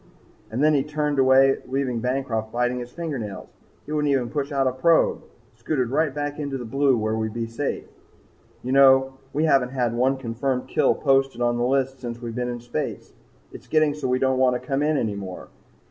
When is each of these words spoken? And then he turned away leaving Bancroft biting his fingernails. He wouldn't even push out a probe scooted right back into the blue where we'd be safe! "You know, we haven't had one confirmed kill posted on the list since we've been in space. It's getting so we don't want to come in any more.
And 0.49 0.63
then 0.63 0.73
he 0.73 0.81
turned 0.81 1.19
away 1.19 1.59
leaving 1.67 1.99
Bancroft 1.99 2.51
biting 2.51 2.79
his 2.79 2.89
fingernails. 2.91 3.49
He 3.85 3.91
wouldn't 3.91 4.11
even 4.11 4.31
push 4.31 4.51
out 4.51 4.65
a 4.65 4.71
probe 4.71 5.21
scooted 5.55 5.91
right 5.91 6.11
back 6.11 6.39
into 6.39 6.57
the 6.57 6.65
blue 6.65 6.97
where 6.97 7.15
we'd 7.15 7.35
be 7.35 7.45
safe! 7.45 7.85
"You 8.63 8.71
know, 8.71 9.17
we 9.31 9.43
haven't 9.43 9.69
had 9.69 9.93
one 9.93 10.17
confirmed 10.17 10.67
kill 10.67 10.95
posted 10.95 11.39
on 11.39 11.57
the 11.59 11.63
list 11.67 11.99
since 12.01 12.19
we've 12.19 12.33
been 12.33 12.49
in 12.49 12.61
space. 12.61 13.13
It's 13.51 13.67
getting 13.67 13.93
so 13.93 14.07
we 14.07 14.17
don't 14.17 14.39
want 14.39 14.59
to 14.59 14.67
come 14.67 14.81
in 14.81 14.97
any 14.97 15.13
more. 15.13 15.49